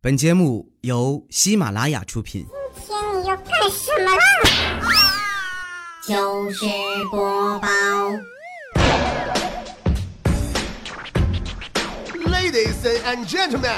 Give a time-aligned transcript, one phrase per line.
[0.00, 2.46] 本节目由喜马拉雅出品。
[2.86, 4.22] 今天你要干什么啦？
[6.06, 6.64] 糗事
[7.10, 7.68] 播报
[12.30, 13.74] ，Ladies and gentlemen，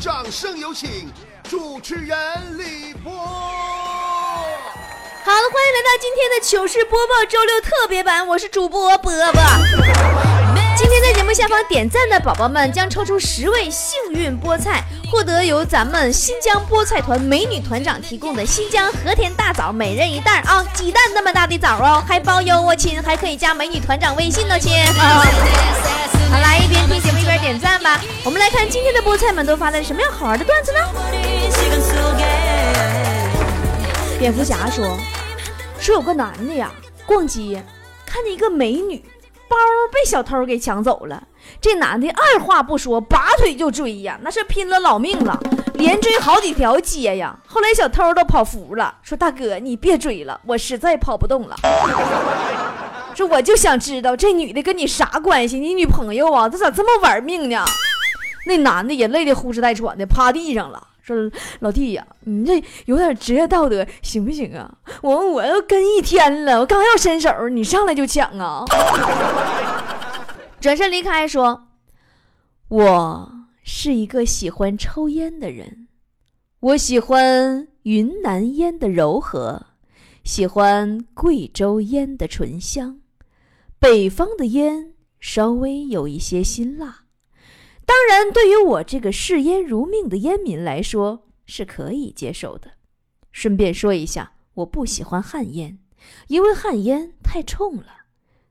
[0.00, 1.08] 掌声有请
[1.48, 2.18] 主持人
[2.58, 3.12] 李波。
[3.12, 3.22] 好
[5.30, 10.33] 了，欢迎来到今天的糗事播报周六特别版，我是主播波波。
[10.84, 24.74] 今天在节目下方点赞的宝宝们将抽出十位幸运菠菜，获得由咱们新疆菠菜团美女团长提供的新疆和田大枣，每人一袋啊，鸡蛋那么大的枣哦，还包邮哦，亲，还可以加美女团长微信呢，亲。
[24.92, 27.98] 好啦，一边听节目一边点赞吧。
[28.22, 30.78] 我们来看今天的菠菜们都发来什么样好玩的段子呢？
[34.18, 34.98] 蝙蝠侠说
[35.80, 36.70] ：“说有个男的呀，
[37.06, 37.64] 逛街
[38.04, 39.02] 看见一个美女，
[39.48, 39.56] 包
[39.92, 41.22] 被小偷给抢走了。
[41.60, 45.38] 这男的二话不说，拔腿就追呀，那是拼了老命了，
[45.74, 47.36] 连追好几条街呀。
[47.46, 51.56] 后来小偷都跑服了，说大哥你别追了，我实在跑不动了。
[53.14, 55.58] 说我就想知道这女的跟你啥关系？
[55.58, 56.48] 你女朋友啊？
[56.48, 57.64] 她咋这么玩命呢？
[58.46, 64.78] 那男的也累得呼哧带喘的，趴地上了。”说老弟呀，你这有点职业道德，行不行啊？
[65.02, 68.64] 我我要跟一天了，我刚要伸手，你上来就抢啊！
[70.62, 71.68] 转身离开，说
[72.68, 75.88] ：“我是一个喜欢抽烟的人，
[76.60, 79.66] 我喜欢云南烟的柔和，
[80.24, 83.00] 喜欢贵州烟的醇香，
[83.78, 87.00] 北方的烟稍微有一些辛辣。”
[87.86, 92.72] 当然，对于我这个视烟如命的烟民来说是可以接受的。
[93.30, 95.78] 顺便说一下，我不喜欢旱烟，
[96.28, 97.84] 因为旱烟太冲了，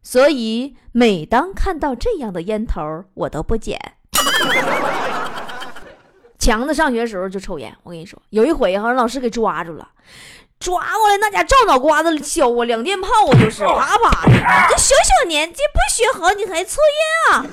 [0.01, 3.79] 所以每当看到这样的烟头，我都不捡。
[6.37, 9.87] 强子上学的时候就抽烟，我跟你说，有一回哈让老师给抓住了，
[10.59, 14.33] 抓过来那家照脑瓜子削啊，两电炮啊，就是啪啪的。
[14.69, 16.81] 这小小年纪不学好，你还抽
[17.31, 17.47] 烟啊？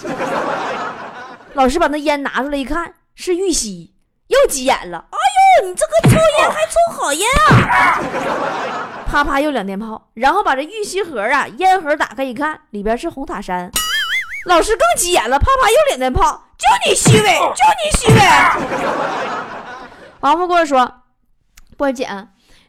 [1.54, 3.92] 老师把那烟拿出来一看，是玉溪，
[4.28, 5.04] 又急眼了。
[5.10, 5.18] 哎
[5.62, 9.04] 呦，你这个抽烟还抽好烟啊！
[9.06, 13.70] 啪啪又两电炮，然后把这玉溪盒啊烟盒打开一看，里边是红塔山。
[14.46, 18.20] 老师更急眼了，啪啪又两电炮，就你虚伪，就你虚伪。
[20.20, 21.02] 王富贵说
[21.76, 22.08] ：“波姐，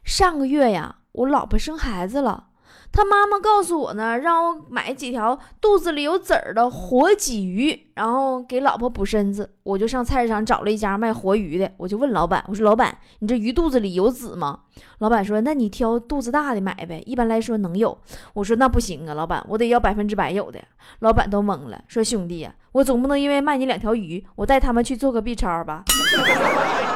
[0.03, 2.45] 上个月呀，我老婆生孩子了。”
[2.93, 9.49] 他妈妈告诉我呢，让我买几条肚子里有籽儿的活鲫鱼，然后给老婆补身子。
[9.63, 14.59] 我就上菜市场找了一家卖活鱼的，我就问老板：“我说老板，你这鱼肚子里有籽吗？”
[14.99, 17.97] 老板说：“那你挑肚子大的买呗，一般来说能有。”
[18.33, 20.59] 我说：“那不行啊，老板，我得要百分之百有的。”
[20.99, 25.85] 老板都懵了，说：“兄弟呀，我总不能因为卖你两条鱼，我带他们去做个 B 超吧？”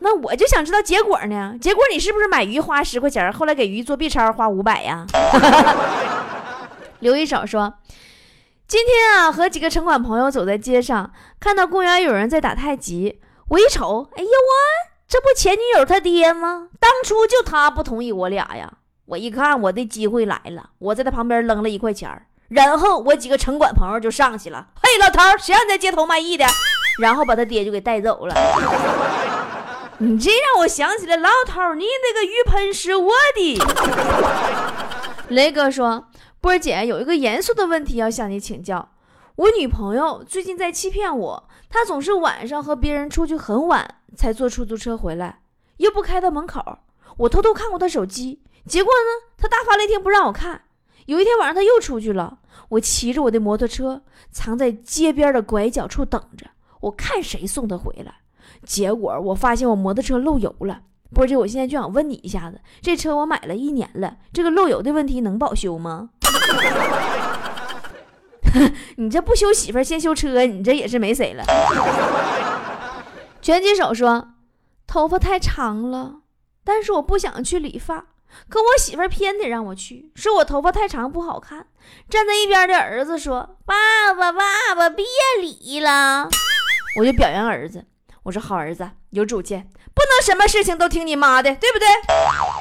[0.00, 1.54] 那我就想知道结果呢？
[1.60, 5.04] 结果你是不是买鱼花十块钱，后来给鱼做 B 超花五百呀？
[7.00, 7.74] 刘一手说
[8.66, 13.20] ：“今天啊，和几个城管朋友走在街上，看到公园有人在打太极。
[13.50, 14.52] 我一瞅，哎呀我，
[15.08, 16.68] 这不前女友他爹吗？
[16.80, 18.72] 当初就他不同意我俩呀。
[19.06, 22.10] 我一看我的机会来了，我在他旁边扔了一块钱，
[22.48, 24.66] 然后我几个城管朋友就上去了。
[24.82, 26.44] 嘿，老头，谁让你在街头卖艺的？
[27.00, 28.34] 然后把他爹就给带走了。”
[30.00, 33.58] 你这让我想起来，老头，你那个鱼盆是我的。
[35.28, 36.06] 雷哥说
[36.40, 38.90] ：“波儿姐有一个严肃的问题要向你请教。
[39.34, 45.40] 我女朋友最近在欺骗我，她总是晚上和别人出去很晚才坐出租车回来，
[45.78, 46.78] 又不开到门口。
[47.16, 50.62] 我偷偷看过她手机，结果呢，她大发雷霆不让我看。
[51.06, 52.38] 有一天晚上她又出去了，
[52.68, 56.46] 我骑着我的摩托车藏在街边的拐角处等着，
[56.82, 58.20] 我看谁送她回来。”
[58.64, 60.80] 结果我发现我摩托车漏油了，
[61.14, 66.10] 波姐，我现在就想问你一下子，这车我买了一年了，这个漏油的问题能保修吗？
[68.96, 71.44] 你这不修媳妇儿先修车，你这也是没谁了。
[73.42, 74.28] 拳击手说，
[74.86, 76.20] 头发太长了，
[76.64, 78.06] 但是我不想去理发，
[78.48, 81.66] 可我媳妇儿偏得让我去，说我头发太长不好看。
[82.08, 85.04] 站在一边的儿子说，爸爸爸爸别
[85.40, 86.28] 理了，
[86.98, 87.84] 我就表扬儿子。
[88.28, 91.86] 我说好儿子，有主见，不能什么事情都听你妈的，对不对？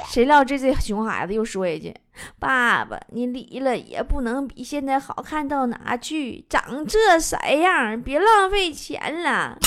[0.09, 1.93] 谁料这这熊孩子又说一句
[2.39, 9.57] ：“爸爸，你离了也不能比现在好看到哪去，长这色样，别浪费钱了。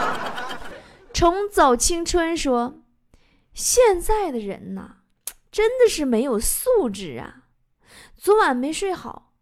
[1.12, 2.80] ”重走青春说
[3.52, 4.92] ：“现在的人呐，
[5.52, 7.44] 真的是没有素质啊！
[8.16, 9.32] 昨晚没睡好，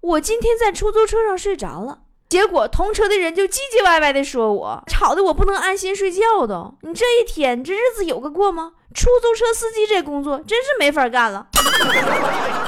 [0.00, 6.72] 我今天在出租车上睡着了。”结果同车的人就唧唧歪歪的说我，吵得我不能安心睡觉都。
[6.82, 8.74] 你这一天这日子有个过吗？
[8.94, 11.48] 出租车司机这工作真是没法干了。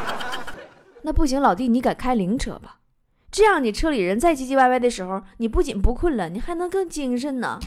[1.02, 2.78] 那不行，老弟，你改开灵车吧。
[3.30, 7.60] 这样你车里人再唧唧歪歪的时候，你不仅不困了，你还能更精神呢。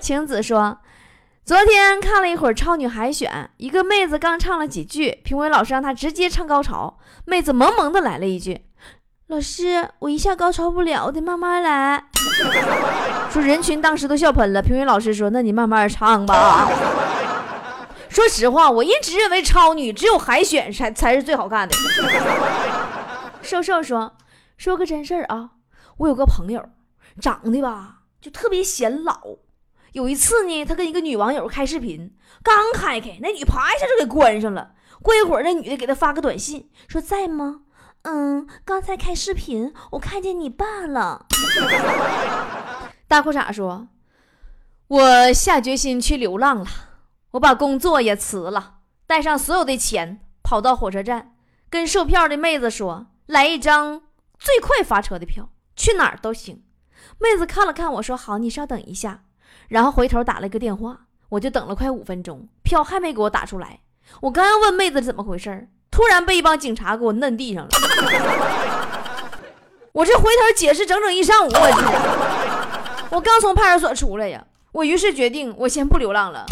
[0.00, 0.80] 晴子说，
[1.46, 8.60] 昨天看了一会儿超女海选，一个妹子刚唱了几句，评委老师让她直接唱高潮，妹子萌萌的来了一句
[9.30, 12.02] ：“老师，我一下高潮不了，得慢慢来。”
[13.30, 14.60] 说人群当时都笑喷了。
[14.60, 16.68] 评委老师说：“那你慢慢唱吧。”
[18.10, 21.76] 说实话，我一直认为超女只有海选才才是最好看的。
[23.40, 24.16] 瘦瘦说
[24.58, 25.50] ：“说个真事儿啊，
[25.98, 26.68] 我有个朋友，
[27.20, 29.20] 长得吧就特别显老。
[29.92, 32.12] 有一次呢，他跟一个女网友开视频，
[32.42, 34.72] 刚开开，那女啪一下就给关上了。
[35.00, 37.60] 过一会儿，那女的给他发个短信，说在吗？
[38.02, 41.26] 嗯，刚才开视频，我看见你爸了。
[43.06, 43.88] 大裤衩说：
[44.88, 46.66] 我下决心去流浪了，
[47.32, 51.34] 我把工作也辞了，带上所有的钱，跑到火车站，
[51.68, 54.02] 跟售票的妹子说。”来一张
[54.40, 56.64] 最快发车的票，去哪儿都行。
[57.20, 59.22] 妹子看了看我说：“好，你稍等一下。”
[59.68, 63.82] 然后回头打了个电话，我就等了快五分钟，票还没给我打出来。
[64.22, 65.68] 我刚要问妹子怎么回事
[66.00, 67.70] 突然被一帮警察给我摁地上了。
[69.92, 74.42] 我这回头解释整整一上午，我我刚从派出所出来呀。
[74.72, 76.46] 我于是决定，我先不流浪了。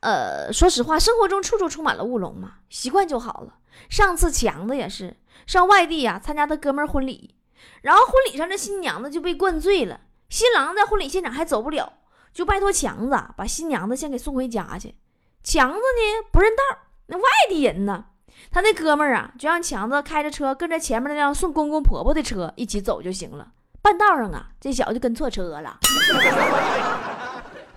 [0.00, 3.54] 呃，说实话，生活中处处充满了乌龙嘛，习惯就好了。
[3.88, 5.16] 上次强子也是
[5.46, 7.36] 上外地呀参加他哥们婚礼，
[7.82, 11.92] 然后婚礼上这新娘子就被灌醉了，新郎在婚礼现场还走不了，
[12.32, 14.96] 就拜托强子把新娘子先给送回家去。
[15.44, 16.62] 强子呢不认道，
[17.08, 18.04] 那外地人呢，
[18.50, 23.48] 他那哥们儿啊就让强子开着车跟着前面那辆送公公婆婆的车一起走就行了。
[23.80, 25.78] 半道上啊，这小子就跟错车了，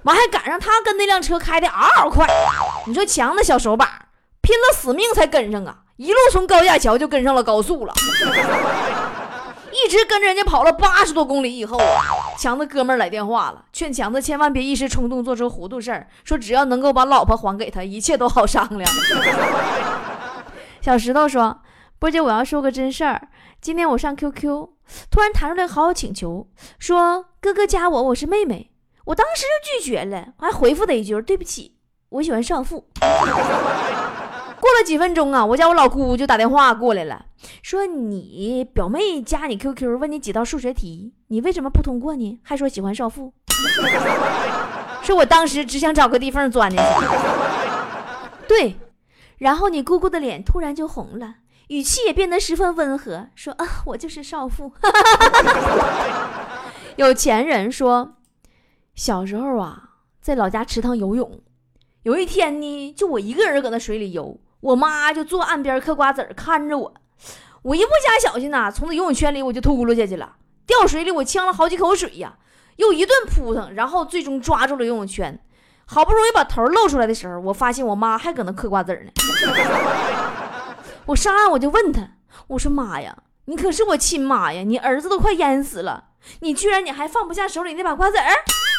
[0.03, 2.27] 完还赶上他跟那辆车开的嗷嗷快，
[2.85, 4.07] 你说强子小手把
[4.41, 5.77] 拼了死命才跟上啊！
[5.95, 7.93] 一路从高架桥就跟上了高速了，
[9.71, 11.79] 一直跟着人家跑了八十多公里以后，
[12.37, 18.91] 强子哥们儿来电话了，劝强子千万别一时冲动做出糊涂事儿，说只要能够把老婆还给他，一切都好商量。
[20.81, 21.61] 小石头说
[21.99, 23.29] ：“波姐，我要说个真事儿，
[23.61, 24.69] 今天我上 QQ，
[25.09, 26.47] 突然弹出来个好友请求，
[26.79, 28.71] 说哥哥加我，我是妹妹，
[29.05, 31.77] 我当时就拒绝了，还回复他一句对不起，
[32.09, 32.87] 我喜欢少妇。”
[34.61, 37.25] 过了几分钟啊，我家我老姑就打电话过来了，
[37.63, 42.39] 说你表妹加你 QQ 问你几道数学题，你为什么不通过呢？
[42.43, 43.33] 还说喜欢少妇，
[45.01, 46.85] 说我当时只想找个地缝钻进去。
[48.47, 48.75] 对，
[49.39, 51.37] 然后你姑姑的脸突然就红了，
[51.69, 54.71] 语气也变得十分温和，说啊，我就是少妇。
[56.97, 58.13] 有钱人说，
[58.93, 59.89] 小时候啊，
[60.21, 61.41] 在老家池塘游泳，
[62.03, 64.39] 有一天呢，就我一个人搁那水里游。
[64.61, 66.93] 我妈就坐岸边嗑瓜子儿看着我，
[67.63, 70.35] 我一不加小心呐，从那游泳圈里我就秃噜下去了，
[70.65, 72.35] 掉水里我呛了好几口水呀，
[72.77, 75.39] 又一顿扑腾，然后最终抓住了游泳圈，
[75.85, 79.11] 好不容易把头露出来的时候，我发现我妈还搁那嗑瓜子呢。
[81.07, 82.07] 我上岸我就问她，
[82.47, 86.05] 我说妈呀，你可是我亲妈呀，你儿子都快淹死了，
[86.41, 88.29] 你居然你还放不下手里那把瓜子儿？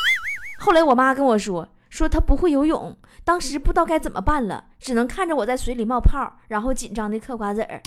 [0.64, 2.96] 后来我妈跟我说，说她不会游泳。
[3.24, 7.80] 当时不知道该怎么办了，只能看着我在水里冒泡，然后紧张的嗑瓜子儿。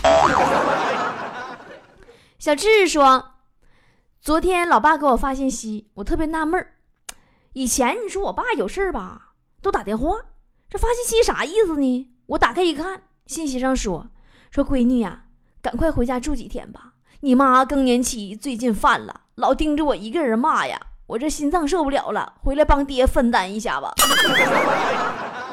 [2.39, 3.33] 小智说
[4.21, 6.75] ：“昨天老爸给我发信息，我特别纳闷儿。
[7.53, 10.11] 以前你说我爸有事儿吧，都打电话，
[10.69, 12.09] 这发信息啥意思呢？
[12.27, 14.07] 我打开一看，信息上说：
[14.51, 15.23] 说闺女呀，
[15.61, 16.93] 赶快回家住几天吧。
[17.19, 23.93] 你妈更年期最近犯了，老盯着我一个人骂呀。”我这心脏受不了了，回来帮爹分担一下吧。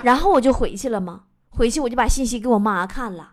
[0.02, 3.30] 然后我就回去了嘛，回去我就把信息给我妈看了。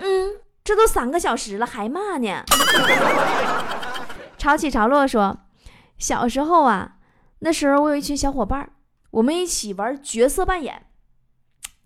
[0.00, 2.44] 嗯，这都三个小时了还骂呢。
[4.36, 5.38] 潮起潮落说，
[5.98, 6.96] 小时候啊，
[7.40, 8.70] 那时候我有一群小伙伴，
[9.10, 10.86] 我们一起玩角色扮演。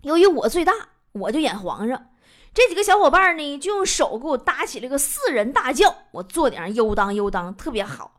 [0.01, 0.71] 由于我最大，
[1.11, 2.07] 我就演皇上。
[2.53, 8.13] 这几个小伙伴呢，就用手给我搭起了个四人大轿，我坐顶上悠当悠当，特别好。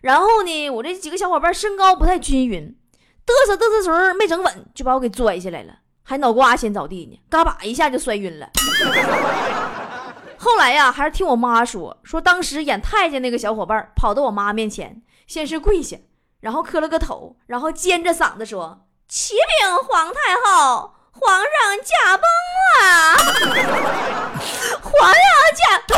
[0.00, 2.74] 然后呢，我这几个小伙伴身高不太均匀，
[3.26, 8.50] 嘚瑟嘚瑟时候没整稳，就把我给拽下来了，还脑瓜先着地呢，嘎巴一下就摔晕了。
[10.36, 15.96] 后来呀，还是听我妈说，说当时演太监那个小伙伴跑到我妈面前，先是跪下，
[16.40, 21.46] 然后磕了个头，然后尖着嗓子说：“启禀皇太后，皇上
[21.84, 22.26] 驾崩
[22.80, 22.82] 了！
[24.82, 25.24] 皇上
[25.54, 25.96] 驾崩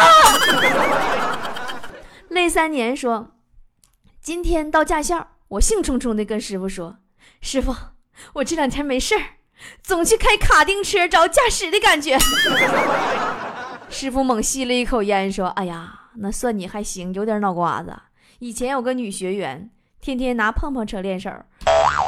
[0.00, 0.02] 啊！
[2.28, 3.28] 泪三年说
[4.20, 6.96] ：“今天到驾校，我兴冲冲的跟师傅说，
[7.42, 7.74] 师傅，
[8.32, 9.22] 我这两天没事儿，
[9.82, 12.16] 总去开卡丁车找驾驶的感觉。
[13.90, 17.94] ”师傅猛吸了一口烟说：“哎呀，那算你还行，有点脑瓜子。
[18.38, 19.68] 以前有个女学员，
[20.00, 21.30] 天天拿碰碰车练手。”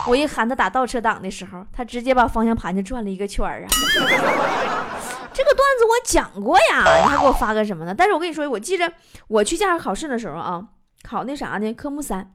[0.08, 3.68] 我一喊他打倒车档的时候，他直接把方向盘就转了一个圈儿啊！
[5.34, 7.94] 这个段子我讲过呀，你还给我发个什么呢？
[7.94, 8.90] 但是我跟你说，我记着
[9.28, 10.66] 我去驾驶考试的时候啊，
[11.02, 11.74] 考那啥呢？
[11.74, 12.32] 科目三，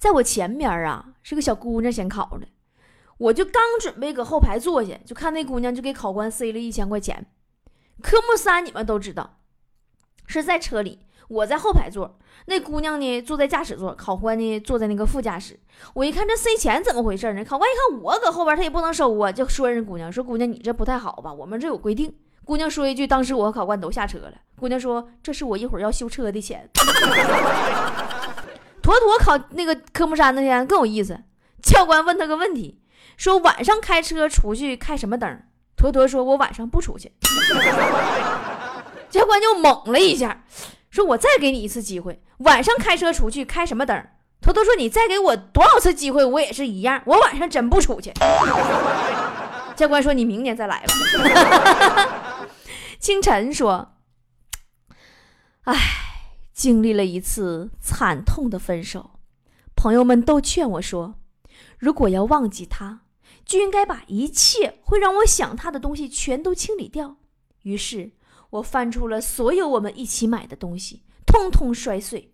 [0.00, 2.48] 在我前面啊是个小姑娘先考的，
[3.18, 7.26] 我就刚准备搁后排坐下，就看那姑娘就给考官塞了一千块钱。
[8.00, 9.36] 科目三你们都知道，
[10.26, 11.00] 是在车里。
[11.28, 15.60] 我在后排座，那姑娘呢坐在驾驶座，考官呢坐在那个副驾驶。
[15.92, 17.44] 我一看这塞钱怎么回事呢？
[17.44, 21.30] 考官一看我搁后边，他也不能收啊，就说人姑娘说：“姑娘，你这不太好吧？
[21.32, 22.12] 我们这有规定。”
[22.44, 24.32] 姑娘说一句，当时我和考官都下车了。
[24.56, 26.68] 姑娘说：“这是我一会儿要修车的钱。
[28.98, 31.20] ”坨坨考那个科目三那天更有意思，
[31.62, 32.80] 教官问他个问题，
[33.16, 35.42] 说晚上开车出去开什么灯？
[35.76, 37.10] 坨坨说：“我晚上不出去。
[39.08, 40.44] ”教官就懵了一下。
[40.90, 44.06] 说：“我再给你一次机会，晚上开车出去开什么灯？”
[44.42, 48.12] 坨坨说：“你再给我多少次机会，我也是一样，我晚上真不出去。
[49.74, 50.94] ”教官说：“你明年再来吧。
[53.00, 53.92] ”清晨说
[55.64, 55.74] ：“唉，
[56.60, 59.12] 经历了一次惨痛的分手，
[59.74, 61.14] 朋友们都劝我说，
[61.78, 63.00] 如果要忘记他，
[63.46, 67.16] 就应该把一切会让我想他的东西全都清理掉。
[67.62, 68.12] 于是。”
[68.50, 72.32] 我翻出了所有我们一起买的东西，通通摔碎，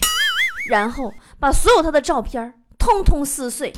[0.70, 3.70] 然后把所有他的照片通通撕碎，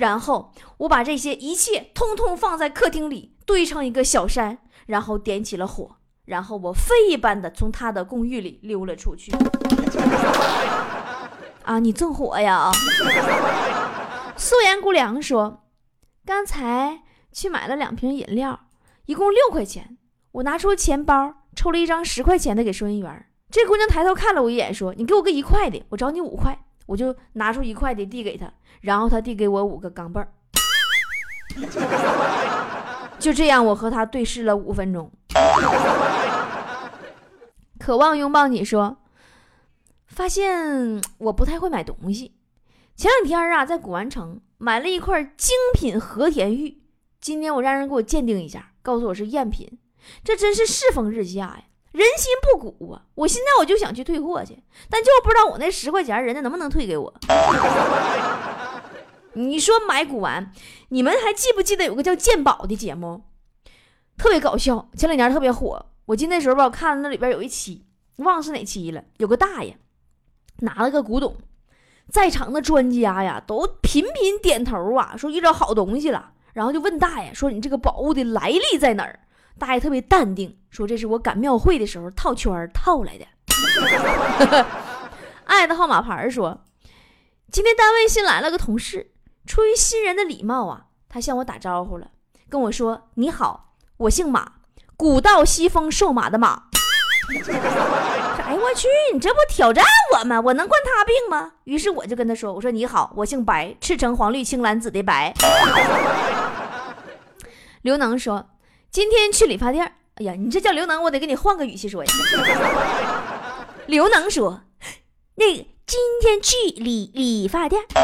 [0.00, 5.98] 然后我把这些一切通通放在客厅里堆成一个小山，然后点起了火，
[6.30, 9.32] 然后我飞一般的从他的公寓里溜了出去。
[11.66, 12.70] 啊，你纵火呀！
[14.36, 15.64] 素颜姑娘说，
[16.24, 17.00] 刚才
[17.32, 18.60] 去买了两瓶饮料，
[19.06, 19.98] 一共六块钱，
[20.30, 21.34] 我拿出钱包。
[21.56, 26.56] 抽了一张十块钱的给收银员，这姑娘抬头看了我一眼，说：“你给我个一块的，我找你五块。”
[26.86, 28.48] 我就拿出一块的递给她，
[28.80, 30.28] 然后她递给我五个钢镚儿。
[33.18, 35.10] 就这样，我和她对视了五分钟。
[37.80, 38.98] 渴望拥抱你说，
[40.06, 42.34] 发现我不太会买东西。
[42.94, 46.82] 前两天啊，在古玩城买了一块精品和田玉，
[47.22, 49.78] 今天我让人给我鉴定一下，告诉我是赝品。
[50.22, 53.04] 这真是世风日下呀，人心不古啊！
[53.14, 57.14] 我现在我就想去退货去，但就不知道我那十块钱人家能不能退给我。
[59.32, 60.52] 你说买古玩，
[60.90, 63.22] 你们还记不记得有个叫鉴宝的节目，
[64.18, 65.86] 特别搞笑，前两年特别火。
[66.10, 67.86] 我记得那时候吧，我看那里边有一期，
[68.16, 69.78] 忘了是哪期了，有个大爷
[70.58, 71.36] 拿了个古董，
[72.08, 79.20] 在场的专家呀都频频点头啊，说遇着好东西了，然后就问大爷说：“你这个宝物的来历在哪儿？”
[79.56, 84.66] 大爷特别淡定，说：“这是我赶庙会的时候套圈套来的。
[85.46, 86.64] ”爱的号码牌说
[87.52, 89.12] ：“今天单位新来了个同事，
[89.46, 92.10] 出于新人的礼貌啊，他向我打招呼了，
[92.48, 94.54] 跟我说：‘你好，我姓马，
[95.00, 96.64] 古道西风瘦马的马。’
[98.44, 100.38] 哎我去，你这不挑战我吗？
[100.38, 101.52] 我能惯他病吗？
[101.64, 105.32] 于是我就跟他说：‘我说你好，我姓白，赤橙黄绿青蓝紫的白。’
[107.80, 108.50] 刘能说。”
[108.92, 112.12] 今天去理发店，哎呀，你这叫刘能，我得给你换个语气说呀。
[113.86, 114.64] 刘能说
[115.36, 117.80] ：“那今天去理理发店，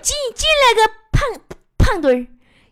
[0.00, 1.20] 进进来个胖
[1.76, 2.26] 胖墩儿，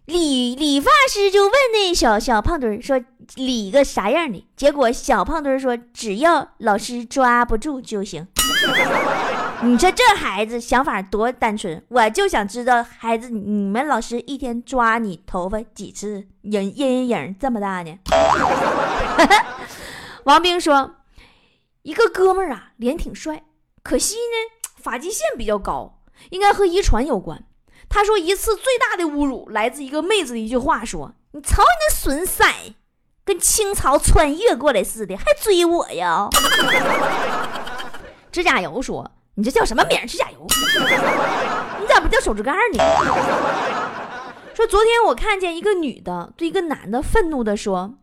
[0.06, 3.00] 理理发师就问那小小胖墩儿说
[3.36, 4.46] 理个啥样的？
[4.54, 8.26] 结果小胖墩儿说只要老师抓不住就行。
[9.64, 17.98] ”你说这孩子想法多单纯，我就想知道孩子，你们老师一天抓你头发几次，影阴影这么大呢？
[20.24, 20.96] 王兵说，
[21.82, 23.42] 一个哥们儿啊，脸挺帅，
[23.82, 27.42] 可惜呢，发际线比较高，应该和遗传有关。
[27.88, 32.44] 他说一次最大的侮辱来自一个妹子的一句话，说你瞅你那损色，
[33.24, 36.28] 跟清朝穿越过来似的，还追我呀？
[38.32, 39.10] 指甲油说。
[39.36, 40.06] 你这叫什么名？
[40.06, 40.46] 指甲油？
[41.80, 42.78] 你咋不叫手指盖呢？
[44.54, 47.96] 说昨天我看见一个女的对一个男的愤怒的说：“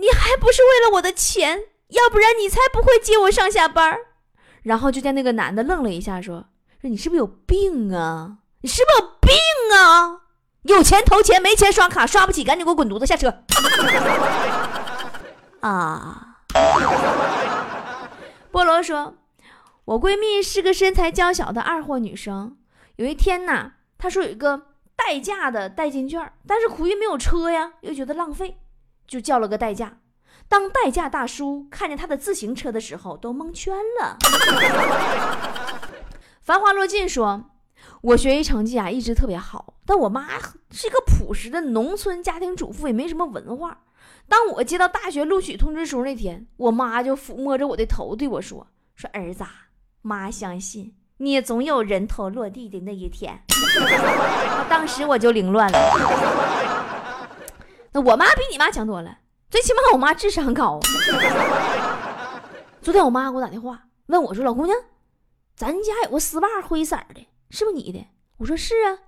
[0.00, 1.64] 你还不是为了我的钱？
[1.88, 3.98] 要不然你才不会接我上下班。”
[4.64, 6.46] 然后就见那个男的愣了一下，说
[6.84, 8.36] ：“说你是不是有病啊？
[8.60, 9.32] 你是不是有病
[9.74, 10.20] 啊？
[10.64, 13.42] 有钱投钱，没钱刷卡，刷不起赶紧给我滚犊子下车！
[15.60, 16.40] 啊！
[18.52, 19.14] 菠萝说，
[19.86, 22.58] 我闺蜜是个身材娇小的二货女生。
[22.96, 28.58] 有一天呐，她说有一个代驾的代金券，但是苦于没有车呀，又觉得浪费，
[29.06, 29.96] 就叫了个代驾。
[30.50, 34.18] 当代驾大叔看见她的自行车的时候，都蒙圈了。
[36.44, 37.46] 繁华落尽说。
[38.02, 40.38] 我学习成绩啊一直特别好，但我妈
[40.70, 43.78] 是一个朴实的农村家庭主妇，也没什么文化。
[44.28, 49.42] 当我接到大学录取通知书那天，我妈就抚摸着我的头对我说：“说儿子，
[50.02, 53.42] 妈相信你也总有人头落地的那一天。”
[54.68, 55.78] 当时我就凌乱了。
[57.92, 59.18] 那我妈比你妈强多了，
[59.50, 60.78] 最起码我妈智商高。
[62.82, 64.76] 昨天我妈给我打电话问我说：“老姑娘，
[65.56, 68.04] 咱家有个丝袜灰色的。”是不是你的？
[68.38, 68.98] 我说是啊，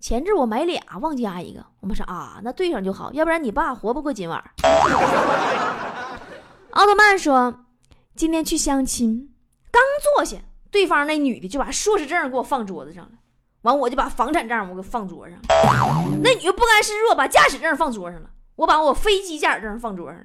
[0.00, 1.66] 前阵我买俩，忘加一个。
[1.80, 4.42] 我妈说啊，那对上就好，要不然你爸活不过今晚。
[6.70, 7.66] 奥特曼说，
[8.14, 9.34] 今天去相亲，
[9.70, 9.82] 刚
[10.16, 10.38] 坐下，
[10.70, 13.10] 对方那女的就把硕士证给我放桌子上了，
[13.62, 15.38] 完我就把房产证我给放桌上。
[16.22, 20.24] 那女的不甘示弱，把驾驶证放桌上了，我把我飞机驾驶证放桌上了。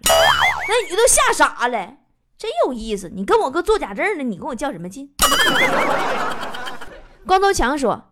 [0.70, 1.98] 那女的都吓傻了，
[2.38, 3.12] 真有意思。
[3.14, 5.14] 你跟我哥做假证的，你跟我较什么劲？
[7.28, 8.12] 光头强说：“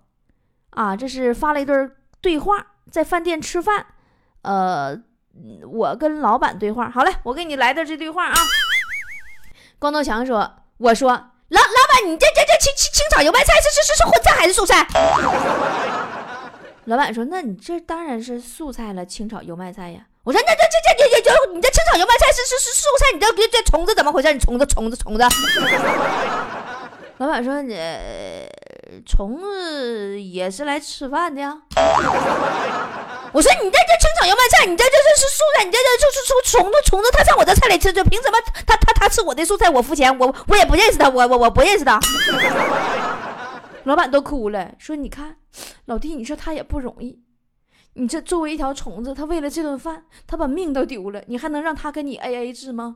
[0.72, 3.86] 啊，这是发了一段对话，在饭店吃饭，
[4.42, 4.98] 呃，
[5.72, 6.90] 我跟老板对话。
[6.90, 8.34] 好嘞，我给你来的这对话啊。”
[9.80, 14.88] 光头强说：“我说，老老板，你这这这清清清炒油麦菜是是是是荤菜还是素菜？”
[16.86, 24.34] 老板说：“那你这当然是素菜了，清炒油麦菜呀。”我说：“那这这这这这，你这清炒油麦菜是是是素菜，你这这这虫子怎么回事？
[24.34, 25.24] 你虫子虫子虫子。”
[27.18, 27.78] 老板说：“你。”
[29.08, 31.52] 虫子也是来吃饭的呀！
[33.34, 40.16] 我说你在这清炒油麦菜，你这这这是素菜，你这这就是虫虫子虫子，他上我这菜里吃，就凭什么他他他吃我的素菜我付钱？
[40.20, 42.00] 我我也不认识他，我我我不认识他。
[43.86, 45.38] 老板都哭了，说你看
[45.86, 47.23] 老弟，你说他也不容易。
[47.96, 52.92] 你这作为一条虫子，他为了这顿饭，他把命都丢了，你还能让他跟你 A A 制吗？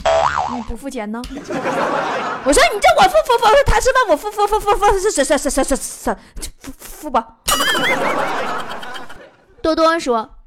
[0.55, 1.21] 你不付钱呢？
[1.29, 6.17] 我说你叫我付付付，他吃饭我付付付付付是是是是是是是
[6.57, 7.37] 付付吧。
[9.61, 10.39] 多多说，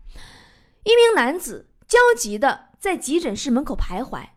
[0.83, 4.31] 一名男子焦急的在急诊室门口徘徊，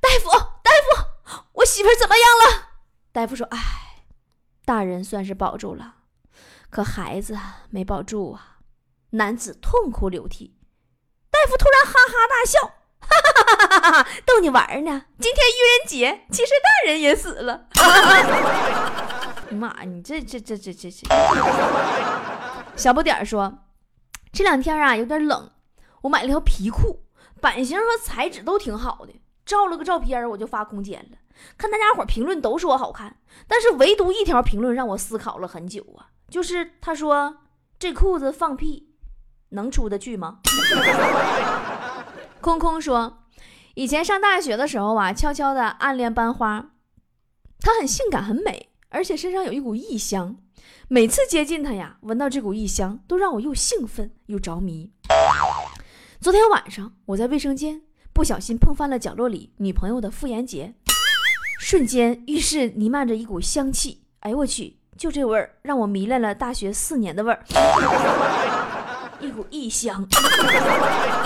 [0.00, 0.30] 大夫
[0.62, 1.04] 大夫，
[1.52, 2.70] 我媳妇怎么样了？
[3.12, 3.58] 大夫说，哎，
[4.64, 5.96] 大人算是保住了，
[6.70, 7.36] 可孩子
[7.68, 8.54] 没保住啊。
[9.10, 10.54] 男子痛哭流涕，
[11.30, 12.60] 大夫突然哈哈大笑，
[13.00, 15.04] 哈哈哈哈哈哈，逗你玩呢。
[15.18, 17.68] 今天愚人节，其实大人也死了。
[19.50, 21.08] 妈，你这这这这这这。
[22.76, 23.60] 小不点儿说，
[24.30, 25.52] 这两天啊有点冷，
[26.02, 27.06] 我买了条皮裤，
[27.40, 29.14] 版型和材质都挺好的，
[29.46, 31.16] 照了个照片我就发空间了。
[31.56, 33.16] 看大家伙评论都说好看，
[33.46, 37.38] 但是唯独一条评论让我思考了很久啊，就是他说
[37.78, 38.87] 这裤子放屁。
[39.50, 40.38] 能出得去吗？
[42.40, 43.24] 空空说，
[43.74, 46.70] 以前上大学的时候啊，悄悄的暗恋班花，
[47.60, 50.36] 她很性感很美，而且身上有一股异香。
[50.88, 54.90] 每次接近她呀，闻到这股异香，都让我又兴奋又着迷。
[56.20, 57.82] 昨天晚上我在卫生间
[58.12, 60.74] 不小心碰翻了角落里女朋友的妇炎洁，
[61.58, 64.02] 瞬间浴室弥漫着一股香气。
[64.20, 67.44] 哎我去，就这味儿让我迷恋了大学四年的味儿。
[69.20, 70.06] 一股异香，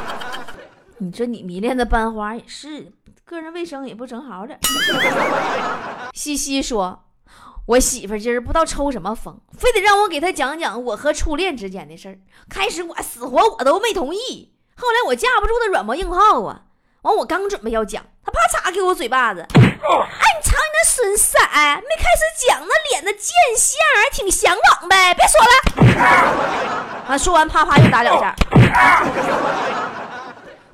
[0.99, 2.93] 你说你迷恋的班花也是，
[3.25, 4.59] 个人卫生也不整好点。
[6.15, 7.05] 西西说
[7.67, 12.19] ：“我媳妇今儿不知道抽什么风，非得让我给她讲讲我和初恋之间的事儿。
[12.49, 16.63] 开始我死活我都没同意，后来我架不住她软磨硬泡啊。
[17.03, 19.41] 完我刚准备要讲，他啪嚓给我嘴巴子。
[19.41, 25.13] 哎，你瞧你那损色，没开始讲那脸的贱相还，挺向往呗。
[25.15, 25.51] 别说了。”
[27.09, 27.19] 啊！
[27.19, 28.35] 说完，啪啪又打两下。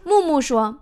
[0.05, 0.81] 木木说：“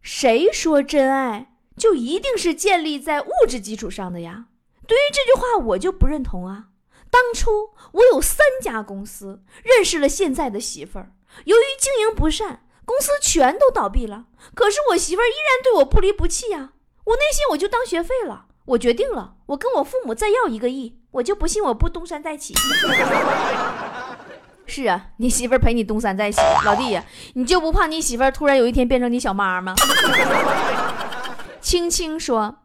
[0.00, 4.44] 谁说真爱就一定是建立在物质基础上的呀？”
[4.86, 6.66] 对于这句话，我就不认同啊。
[7.10, 11.10] 当初我有三家公司，认识了现在的媳妇儿，
[11.44, 14.24] 由于经营不善，公司全都倒闭了。
[14.54, 16.70] 可是我媳妇儿依然对我不离不弃呀。
[17.04, 18.46] 我内心我就当学费了。
[18.64, 22.54] 我决定了，我跟我父母再要一个亿，我就不信我不东山再起。
[24.66, 29.74] 是啊，你媳妇儿陪你东山再起，老弟呀，你就不怕你媳妇儿突然有一天变成你小妈吗？
[31.62, 32.58] 青青说，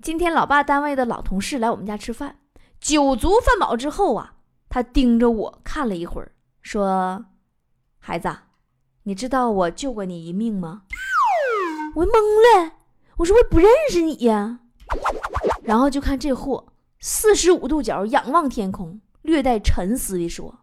[0.00, 2.38] 今天老爸单位的老同事来我们家吃饭，
[2.80, 4.34] 酒足饭饱之后啊，
[4.68, 6.30] 他盯着我看了一会儿，
[6.62, 7.24] 说
[7.98, 8.32] ：“孩子，
[9.04, 10.82] 你知道我救过你一命吗？”
[11.94, 12.72] 我懵了，
[13.18, 14.60] 我说我不认识你呀。
[15.62, 20.60] 然后就看这货四十五度角仰望天空，略带沉思地说：“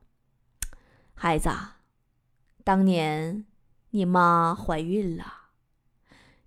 [1.13, 1.49] 孩子，
[2.63, 3.45] 当年
[3.91, 5.25] 你妈怀孕了，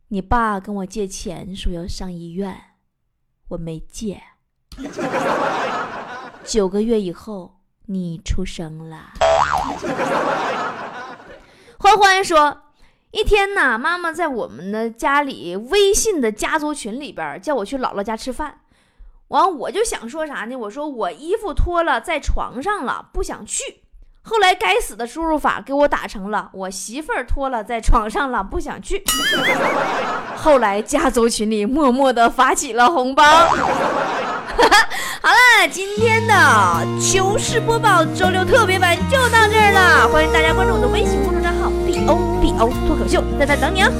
[0.09, 2.61] 你爸跟我借钱说要上医院，
[3.49, 4.23] 我没借。
[6.45, 9.13] 九个月以后你出生了。”
[11.83, 12.59] 欢欢说。
[13.11, 18.61] 一天呐，妈妈在我们的家里微信的家族群里边叫我去姥姥家吃饭，
[19.29, 20.55] 完我就想说啥呢？
[20.55, 23.81] 我说我衣服脱了在床上了，不想去。
[24.23, 29.03] 后来该死的输入法给我打成了我媳妇儿脱了在床上了，不想去。
[30.39, 33.25] 后来家族群里默默的发起了红包。
[35.23, 36.35] 好了，今天的
[37.01, 43.91] 糗事播报周六特别版就到这儿了，欢迎大家关注我的微信公众账号 B O B O 脱口秀，在这等你啊。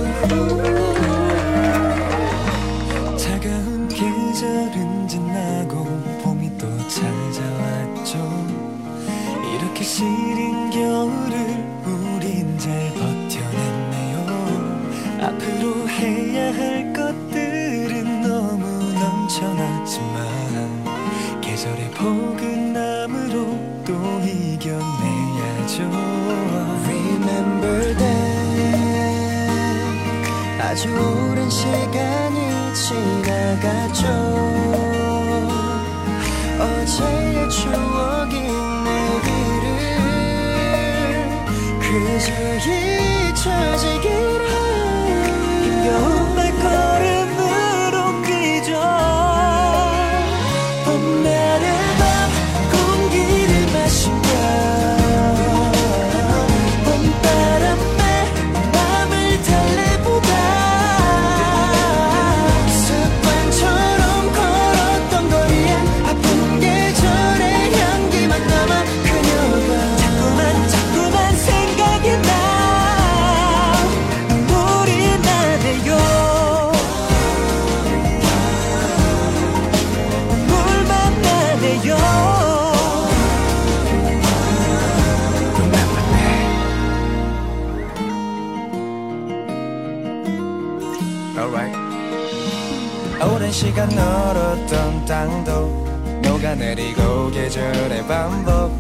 [93.73, 98.71] 시간 얼었던 땅도 녹아내리고 계절의 반복.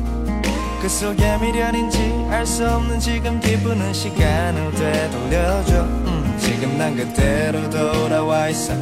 [0.83, 5.81] 그 속에 미련인지 알 수 없는 지금 기쁘는 시간을 되돌려줘.
[5.85, 8.74] 음, 지금 난 그대로 돌아와 있어.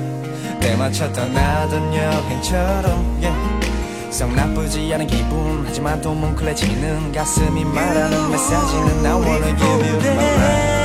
[0.58, 4.10] 때 맞춰 떠나던 여행처럼 yeah.
[4.10, 10.34] 썩 나쁘지 않은 기분 하지만 또 뭉클해지는 가슴이 말하는 메시지는 I wanna give you my
[10.34, 10.80] life.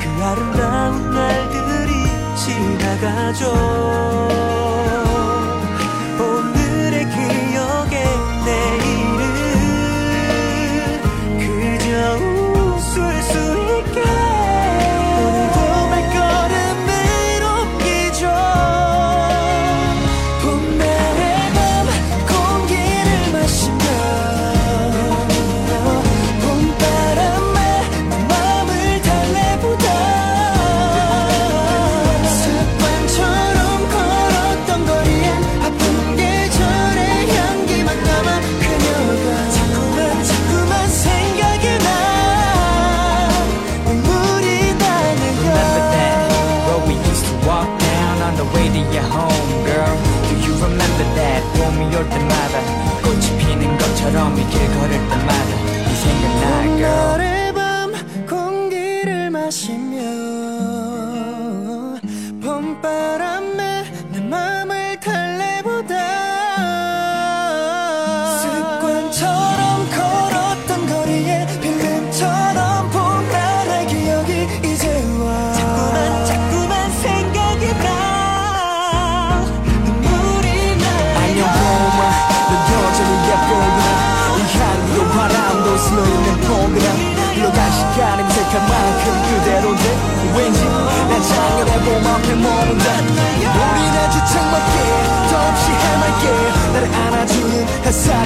[0.00, 1.92] 그 아름다운 날들이
[2.34, 5.06] 지나 가죠 오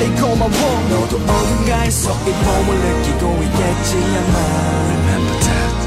[0.02, 0.48] 햇살이 고마워
[0.88, 4.36] 너도 어딘가에서 이 봄을 느끼고 있겠지 아마
[4.88, 5.81] Remember that